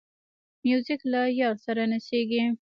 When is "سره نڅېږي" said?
1.65-2.43